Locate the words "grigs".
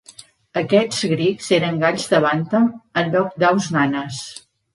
1.11-1.49